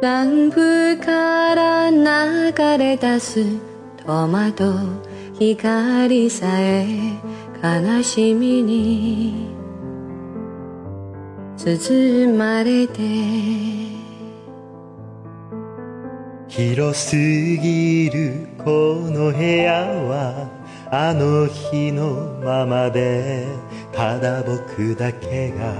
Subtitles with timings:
[0.00, 3.44] 南部から流れ出す
[4.06, 4.72] トマト
[5.38, 6.86] 光さえ
[7.62, 9.53] 悲しみに。
[11.64, 13.00] 包まれて。
[16.46, 19.72] 広すぎるこの部屋
[20.04, 20.50] は
[20.90, 23.46] あの日のままで
[23.92, 25.74] ただ僕だけが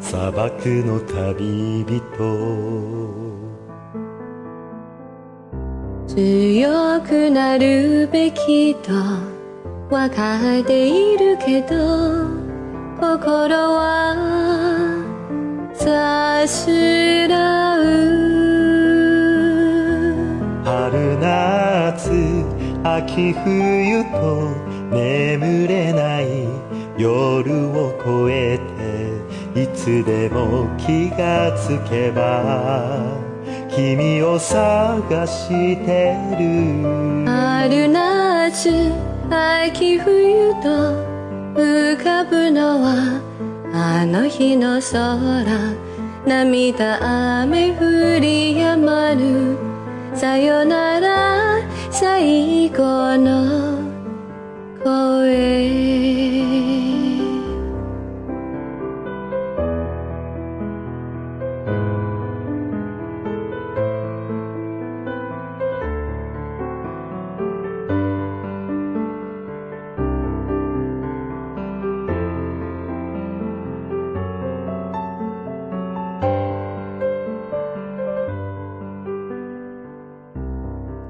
[0.00, 3.22] 砂漠の旅人。
[6.08, 8.92] 強くなるべきと
[9.88, 12.51] わかっているけど
[13.02, 13.18] 心
[13.58, 14.14] は
[15.74, 16.70] さす
[17.26, 17.82] らう
[20.64, 22.12] 春夏
[22.84, 24.54] 秋冬と
[24.92, 26.46] 眠れない
[26.96, 28.60] 夜を越え
[29.54, 33.02] ていつでも気がつけば
[33.68, 35.48] 君を探し
[35.84, 37.26] てる。
[37.26, 38.92] 春夏
[39.28, 41.11] 秋冬と
[41.54, 43.20] 浮かぶのは
[43.74, 45.44] あの日の空。
[46.24, 49.58] 涙雨降り止まる。
[50.14, 51.58] さよなら
[51.90, 53.71] 最後の。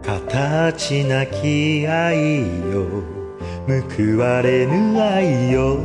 [0.02, 2.42] 形なき愛
[2.72, 2.86] よ。
[3.68, 5.78] 報われぬ愛よ。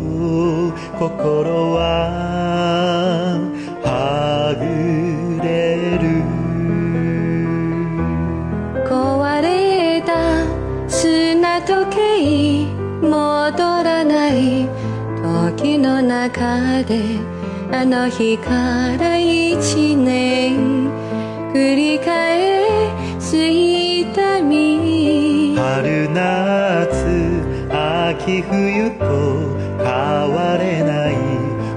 [0.97, 3.39] 心は
[3.83, 6.23] はぐれる。
[8.89, 10.43] 壊れた
[10.89, 12.65] 砂時計
[13.01, 14.67] 戻らない
[15.55, 17.19] 時の中で
[17.71, 18.51] あの日か
[18.97, 20.89] ら一年
[21.53, 22.57] 繰り返
[23.19, 23.35] す
[26.17, 26.89] 夏
[27.69, 29.05] 秋冬と
[29.77, 29.85] 変
[30.33, 31.13] われない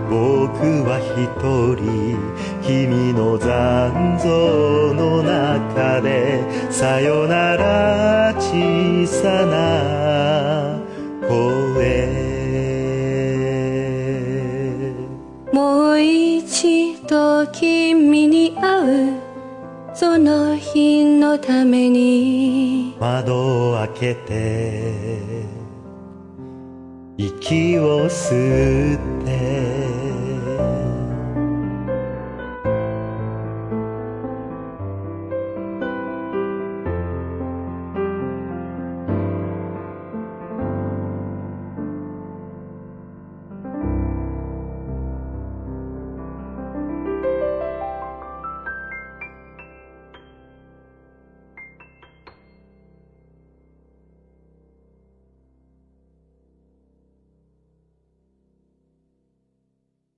[0.08, 2.16] 僕は一人
[2.62, 6.40] 君の残像の中で
[6.70, 10.80] さよなら小さな
[11.28, 12.08] 声
[15.52, 19.29] もう一度君に会う
[19.92, 22.94] その日のために。
[23.00, 24.92] 窓を開けて
[27.16, 29.49] 息を吸って